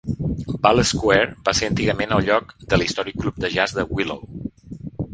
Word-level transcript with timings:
Ball 0.63 0.81
Square 0.91 1.35
va 1.49 1.53
ser 1.59 1.69
antigament 1.73 2.17
el 2.17 2.27
lloc 2.31 2.57
de 2.73 2.83
l'històric 2.83 3.23
Club 3.23 3.41
de 3.45 3.55
Jazz 3.59 3.81
de 3.81 3.89
Willow. 3.99 4.29